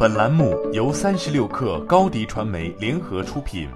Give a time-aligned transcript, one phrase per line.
[0.00, 3.68] 本栏目由三十六氪高低传媒联合出品。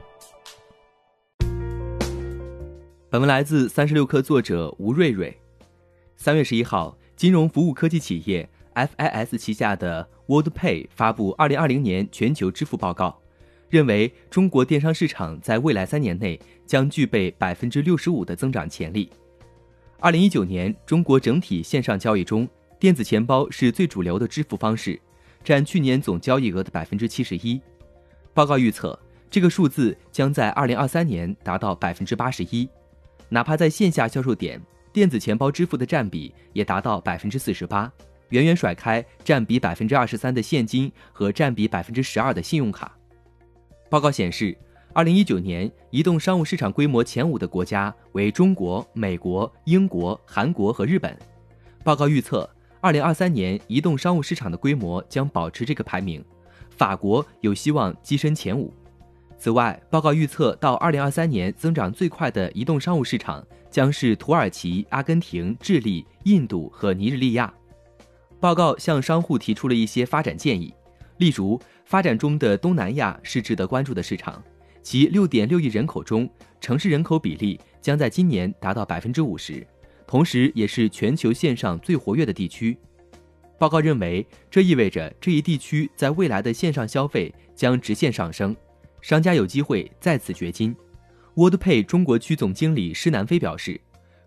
[3.10, 5.36] 本文来自三十六氪作者吴瑞瑞。
[6.16, 13.20] 三月十一号，金融服务科技企业 FIS 旗下的 WorldPay 发布二零二零年全球支付报告，
[13.68, 19.10] 认为中国电商市场在未来三年内将具备百分之六十五的增长潜力。
[19.98, 22.48] 二零一九年，中国整体线上交易中，
[22.78, 25.00] 电子钱包是最主流的支付方式，
[25.44, 27.60] 占去年总交易额的百分之七十一。
[28.34, 28.98] 报告预测，
[29.30, 32.68] 这个数字将在二零二三年达到百分之八十一。
[33.28, 34.60] 哪怕在线下销售点，
[34.92, 37.90] 电子钱包支付的占比也达到百分之四十八，
[38.28, 42.96] 远远甩开占比百分之二十三的现金和占比百分之十二的信用卡。
[43.88, 44.56] 报告显示，
[44.92, 51.16] 二零一九年移动商务市场规模前五的国家为中国、美国、英国、韩国和日本。
[51.82, 52.48] 报告预测，
[52.82, 56.22] 二零二三年移动商务市场的规模将保持这个排名，
[56.70, 58.74] 法国有希望跻身前五。
[59.38, 67.54] 此外，报告预测，到二零二三年，增长最快的移动商务市场将是土耳其、阿根廷、智利、印度和尼日利亚。
[68.40, 70.74] 报告向商户提出了一些发展建议，
[71.18, 74.42] 例如，发展中的东南亚是值得关注的市场，
[74.82, 76.28] 其六点六亿人口中，
[76.60, 79.64] 城市人口比例将在今年达到百分之五十，
[80.12, 82.76] 同时也是全球线上最活跃的地区。
[83.58, 88.54] 报告认为，这意味着这一地区在未来的线上消费将直线上升。
[89.00, 90.76] 商家有机会再次掘金。
[91.34, 93.80] WorldPay 中国区总经理施南飞表示，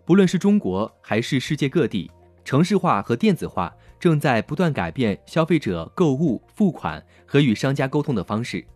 [0.04, 2.10] 不论是中国还是世界各地，
[2.44, 8.66] 城市化和电子化正在不断改变消费者购物、付款和与商家沟通的方式。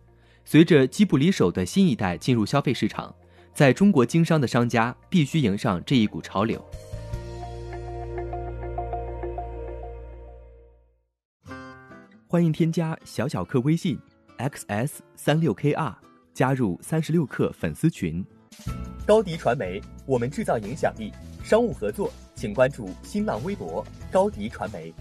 [0.45, 3.13] 随着机不离手的新一代进入消费市场，
[3.53, 6.65] 在中国经商的商家必须迎上这一股潮流。
[12.31, 13.99] 欢迎添加小小客微信。
[14.37, 15.93] xs 三六 kr
[16.33, 18.25] 加入三十六氪粉丝群。
[19.05, 21.11] 高迪传媒，我们制造影响力。
[21.43, 24.93] 商务合作，请关注新浪微博高迪传媒。